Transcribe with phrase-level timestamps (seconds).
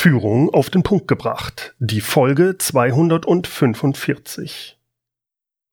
[0.00, 1.74] Führung auf den Punkt gebracht.
[1.80, 4.78] Die Folge 245.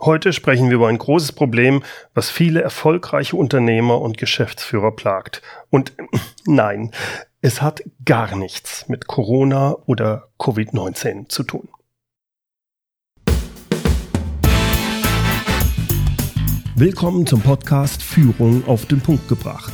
[0.00, 5.40] Heute sprechen wir über ein großes Problem, was viele erfolgreiche Unternehmer und Geschäftsführer plagt.
[5.70, 5.92] Und
[6.46, 6.90] nein,
[7.42, 11.68] es hat gar nichts mit Corona oder Covid-19 zu tun.
[16.74, 19.72] Willkommen zum Podcast Führung auf den Punkt gebracht.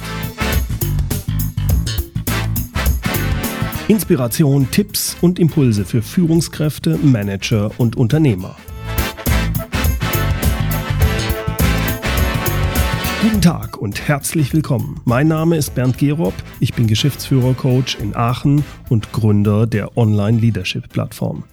[3.87, 8.57] Inspiration, Tipps und Impulse für Führungskräfte, Manager und Unternehmer.
[13.21, 15.03] Guten Tag und herzlich willkommen.
[15.05, 21.45] Mein Name ist Bernd Gerob, ich bin Geschäftsführer-Coach in Aachen und Gründer der Online-Leadership-Plattform.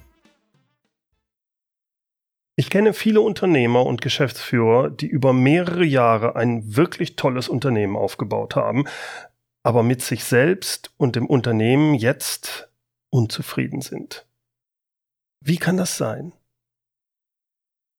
[2.55, 8.55] Ich kenne viele Unternehmer und Geschäftsführer, die über mehrere Jahre ein wirklich tolles Unternehmen aufgebaut
[8.55, 8.85] haben,
[9.63, 12.69] aber mit sich selbst und dem Unternehmen jetzt
[13.09, 14.25] unzufrieden sind.
[15.43, 16.33] Wie kann das sein?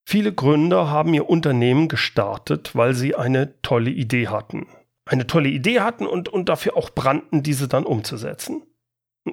[0.05, 4.67] Viele Gründer haben ihr Unternehmen gestartet, weil sie eine tolle Idee hatten.
[5.05, 8.62] Eine tolle Idee hatten und, und dafür auch brannten, diese dann umzusetzen.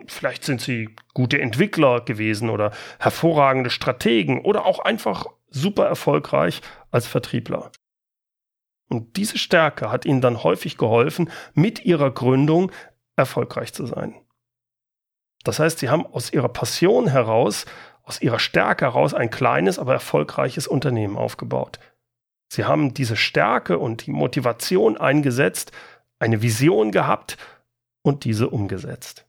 [0.08, 6.62] Vielleicht sind sie gute Entwickler gewesen oder hervorragende Strategen oder auch einfach super erfolgreich
[6.92, 7.72] als Vertriebler.
[8.90, 12.72] Und diese Stärke hat ihnen dann häufig geholfen, mit ihrer Gründung
[13.16, 14.16] erfolgreich zu sein.
[15.44, 17.66] Das heißt, sie haben aus ihrer Passion heraus,
[18.04, 21.80] aus ihrer Stärke heraus ein kleines, aber erfolgreiches Unternehmen aufgebaut.
[22.52, 25.72] Sie haben diese Stärke und die Motivation eingesetzt,
[26.18, 27.38] eine Vision gehabt
[28.02, 29.28] und diese umgesetzt.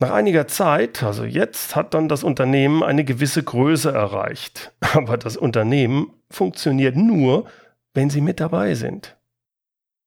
[0.00, 4.72] Nach einiger Zeit, also jetzt, hat dann das Unternehmen eine gewisse Größe erreicht.
[4.92, 7.46] Aber das Unternehmen funktioniert nur,
[7.94, 9.16] wenn Sie mit dabei sind.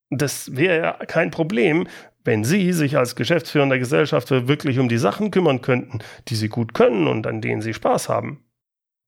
[0.10, 1.88] Das wäre ja kein Problem,
[2.24, 6.74] wenn Sie sich als geschäftsführender Gesellschaft wirklich um die Sachen kümmern könnten, die Sie gut
[6.74, 8.44] können und an denen Sie Spaß haben.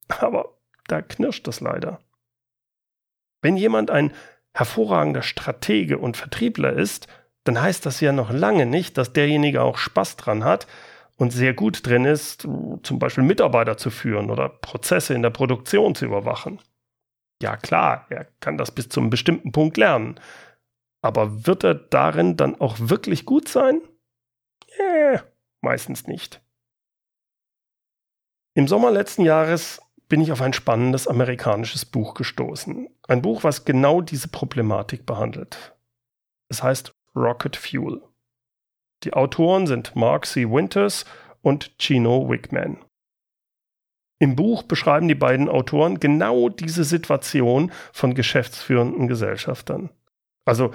[0.08, 2.00] Aber da knirscht das leider.
[3.42, 4.12] Wenn jemand ein
[4.54, 7.08] hervorragender Stratege und Vertriebler ist,
[7.44, 10.68] dann heißt das ja noch lange nicht, dass derjenige auch Spaß dran hat
[11.16, 12.48] und sehr gut drin ist,
[12.84, 16.60] zum Beispiel Mitarbeiter zu führen oder Prozesse in der Produktion zu überwachen.
[17.42, 20.20] Ja klar, er kann das bis zu einem bestimmten Punkt lernen.
[21.02, 23.82] Aber wird er darin dann auch wirklich gut sein?
[24.78, 25.20] Äh,
[25.62, 26.42] meistens nicht.
[28.56, 32.90] Im Sommer letzten Jahres bin ich auf ein spannendes amerikanisches Buch gestoßen.
[33.08, 35.78] Ein Buch, was genau diese Problematik behandelt.
[36.50, 38.02] Es heißt Rocket Fuel.
[39.04, 40.50] Die Autoren sind Mark C.
[40.50, 41.06] Winters
[41.42, 42.84] und Chino Wickman.
[44.20, 49.90] Im Buch beschreiben die beiden Autoren genau diese Situation von geschäftsführenden Gesellschaftern.
[50.44, 50.72] Also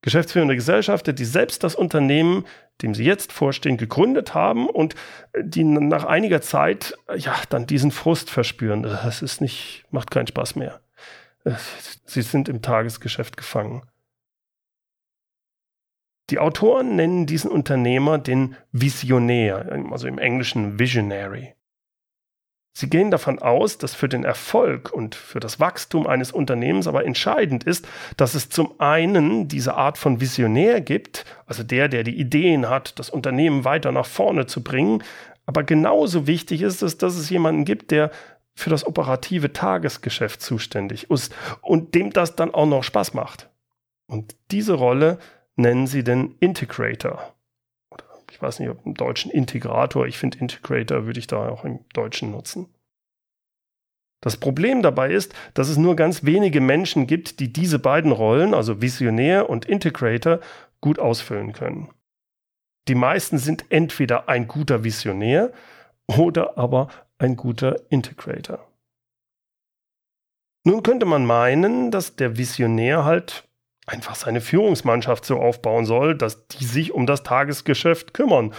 [0.00, 2.44] geschäftsführende Gesellschafter, die selbst das Unternehmen,
[2.82, 4.94] dem sie jetzt vorstehen, gegründet haben und
[5.40, 8.84] die nach einiger Zeit ja dann diesen Frust verspüren.
[8.84, 10.80] Das ist nicht, macht keinen Spaß mehr.
[12.06, 13.82] Sie sind im Tagesgeschäft gefangen.
[16.30, 21.54] Die Autoren nennen diesen Unternehmer den Visionär, also im Englischen Visionary.
[22.76, 27.04] Sie gehen davon aus, dass für den Erfolg und für das Wachstum eines Unternehmens aber
[27.04, 27.86] entscheidend ist,
[28.16, 32.98] dass es zum einen diese Art von Visionär gibt, also der, der die Ideen hat,
[32.98, 35.04] das Unternehmen weiter nach vorne zu bringen,
[35.46, 38.10] aber genauso wichtig ist es, dass es jemanden gibt, der
[38.56, 43.50] für das operative Tagesgeschäft zuständig ist und dem das dann auch noch Spaß macht.
[44.06, 45.18] Und diese Rolle
[45.54, 47.33] nennen sie den Integrator
[48.34, 51.84] ich weiß nicht, ob im Deutschen Integrator, ich finde Integrator würde ich da auch im
[51.92, 52.66] Deutschen nutzen.
[54.20, 58.52] Das Problem dabei ist, dass es nur ganz wenige Menschen gibt, die diese beiden Rollen,
[58.52, 60.40] also Visionär und Integrator,
[60.80, 61.90] gut ausfüllen können.
[62.88, 65.52] Die meisten sind entweder ein guter Visionär
[66.08, 68.66] oder aber ein guter Integrator.
[70.64, 73.48] Nun könnte man meinen, dass der Visionär halt
[73.86, 78.54] einfach seine Führungsmannschaft so aufbauen soll, dass die sich um das Tagesgeschäft kümmern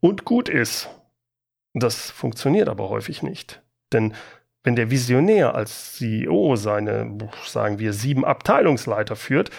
[0.00, 0.88] und gut ist.
[1.74, 3.62] Das funktioniert aber häufig nicht.
[3.92, 4.14] Denn
[4.62, 9.50] wenn der Visionär als CEO seine, sagen wir, sieben Abteilungsleiter führt,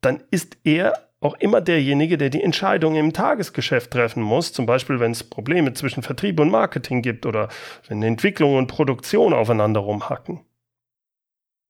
[0.00, 5.00] dann ist er auch immer derjenige, der die Entscheidungen im Tagesgeschäft treffen muss, zum Beispiel
[5.00, 7.48] wenn es Probleme zwischen Vertrieb und Marketing gibt oder
[7.88, 10.40] wenn Entwicklung und Produktion aufeinander rumhacken.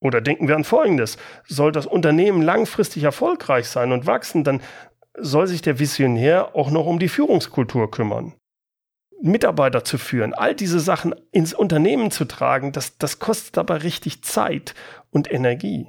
[0.00, 1.18] Oder denken wir an Folgendes.
[1.46, 4.60] Soll das Unternehmen langfristig erfolgreich sein und wachsen, dann
[5.18, 8.34] soll sich der Visionär auch noch um die Führungskultur kümmern.
[9.20, 14.22] Mitarbeiter zu führen, all diese Sachen ins Unternehmen zu tragen, das, das kostet aber richtig
[14.22, 14.74] Zeit
[15.10, 15.88] und Energie.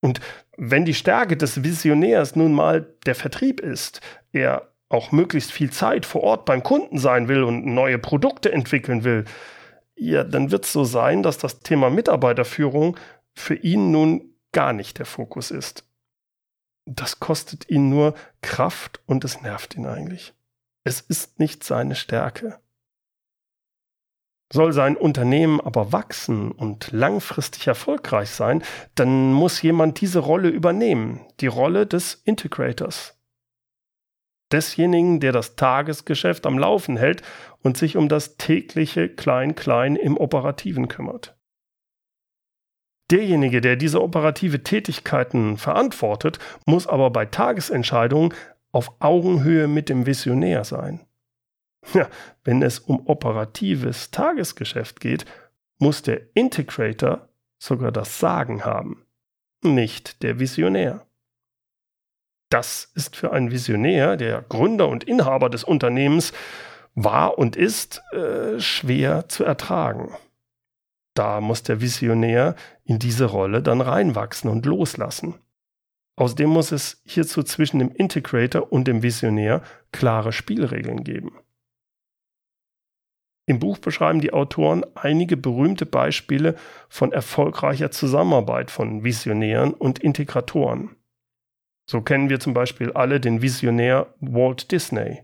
[0.00, 0.20] Und
[0.56, 4.00] wenn die Stärke des Visionärs nun mal der Vertrieb ist,
[4.32, 9.02] er auch möglichst viel Zeit vor Ort beim Kunden sein will und neue Produkte entwickeln
[9.02, 9.24] will,
[9.96, 12.96] ja, dann wird es so sein, dass das Thema Mitarbeiterführung
[13.36, 15.84] für ihn nun gar nicht der Fokus ist.
[16.86, 20.34] Das kostet ihn nur Kraft und es nervt ihn eigentlich.
[20.84, 22.58] Es ist nicht seine Stärke.
[24.52, 28.62] Soll sein Unternehmen aber wachsen und langfristig erfolgreich sein,
[28.94, 33.18] dann muss jemand diese Rolle übernehmen, die Rolle des Integrators.
[34.52, 37.22] Desjenigen, der das Tagesgeschäft am Laufen hält
[37.62, 41.35] und sich um das tägliche Klein-Klein im Operativen kümmert.
[43.10, 48.34] Derjenige, der diese operative Tätigkeiten verantwortet, muss aber bei Tagesentscheidungen
[48.72, 51.00] auf Augenhöhe mit dem Visionär sein.
[51.94, 52.08] Ja,
[52.42, 55.24] wenn es um operatives Tagesgeschäft geht,
[55.78, 59.06] muss der Integrator sogar das Sagen haben,
[59.62, 61.06] nicht der Visionär.
[62.50, 66.32] Das ist für einen Visionär, der Gründer und Inhaber des Unternehmens
[66.94, 70.14] war und ist, äh, schwer zu ertragen.
[71.16, 72.54] Da muss der Visionär
[72.84, 75.34] in diese Rolle dann reinwachsen und loslassen.
[76.16, 81.38] Außerdem muss es hierzu zwischen dem Integrator und dem Visionär klare Spielregeln geben.
[83.46, 86.54] Im Buch beschreiben die Autoren einige berühmte Beispiele
[86.90, 90.96] von erfolgreicher Zusammenarbeit von Visionären und Integratoren.
[91.88, 95.22] So kennen wir zum Beispiel alle den Visionär Walt Disney.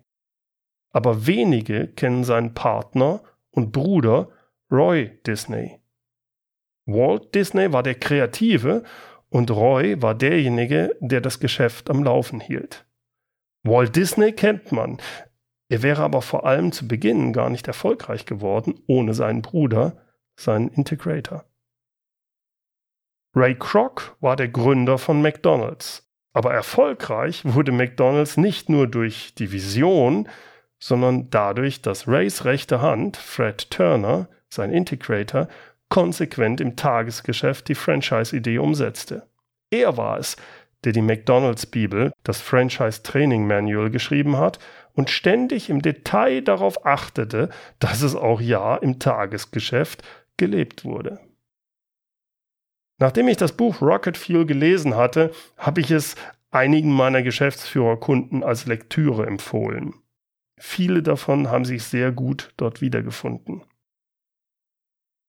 [0.90, 4.30] Aber wenige kennen seinen Partner und Bruder
[4.70, 5.81] Roy Disney.
[6.86, 8.82] Walt Disney war der Kreative
[9.28, 12.86] und Roy war derjenige, der das Geschäft am Laufen hielt.
[13.64, 14.98] Walt Disney kennt man.
[15.68, 19.96] Er wäre aber vor allem zu Beginn gar nicht erfolgreich geworden ohne seinen Bruder,
[20.38, 21.44] seinen Integrator.
[23.34, 26.06] Ray Kroc war der Gründer von McDonald's.
[26.34, 30.28] Aber erfolgreich wurde McDonald's nicht nur durch die Vision,
[30.78, 35.48] sondern dadurch, dass Rays rechte Hand, Fred Turner, sein Integrator,
[35.92, 39.28] konsequent im Tagesgeschäft die Franchise-Idee umsetzte.
[39.70, 40.38] Er war es,
[40.84, 44.58] der die McDonald's Bibel, das Franchise Training Manual, geschrieben hat
[44.94, 50.02] und ständig im Detail darauf achtete, dass es auch ja im Tagesgeschäft
[50.38, 51.20] gelebt wurde.
[52.98, 56.14] Nachdem ich das Buch Rocket Fuel gelesen hatte, habe ich es
[56.50, 59.92] einigen meiner Geschäftsführerkunden als Lektüre empfohlen.
[60.58, 63.62] Viele davon haben sich sehr gut dort wiedergefunden.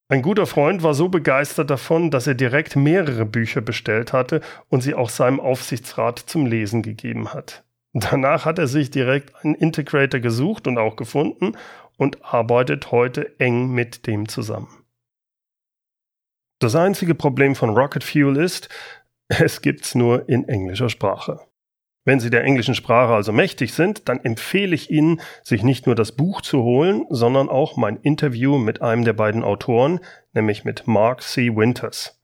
[0.10, 4.82] Ein guter Freund war so begeistert davon, dass er direkt mehrere Bücher bestellt hatte und
[4.82, 7.64] sie auch seinem Aufsichtsrat zum Lesen gegeben hat.
[7.94, 11.56] Danach hat er sich direkt einen Integrator gesucht und auch gefunden
[11.98, 14.84] und arbeitet heute eng mit dem zusammen.
[16.60, 18.70] Das einzige Problem von Rocket Fuel ist,
[19.28, 21.40] es gibt's nur in englischer Sprache.
[22.06, 25.96] Wenn Sie der englischen Sprache also mächtig sind, dann empfehle ich Ihnen, sich nicht nur
[25.96, 30.02] das Buch zu holen, sondern auch mein Interview mit einem der beiden Autoren,
[30.34, 31.56] nämlich mit Mark C.
[31.56, 32.20] Winters.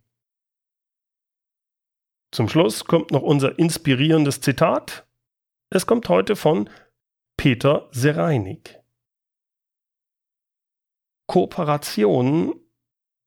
[2.32, 5.06] Zum Schluss kommt noch unser inspirierendes Zitat.
[5.70, 6.68] Es kommt heute von
[7.36, 8.83] Peter Sereinig.
[11.26, 12.54] Kooperationen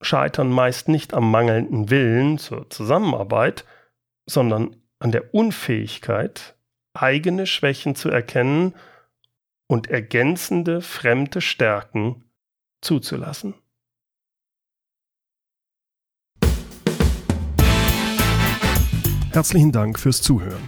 [0.02, 3.66] scheitern meist nicht am mangelnden Willen zur Zusammenarbeit,
[4.30, 6.56] sondern an der Unfähigkeit,
[6.94, 8.74] eigene Schwächen zu erkennen
[9.68, 12.24] und ergänzende fremde Stärken
[12.82, 13.56] zuzulassen.
[19.32, 20.68] Herzlichen Dank fürs Zuhören.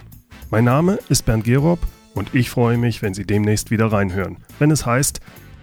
[0.50, 1.80] Mein Name ist Bernd Gerob
[2.14, 5.20] und ich freue mich, wenn Sie demnächst wieder reinhören, wenn es heißt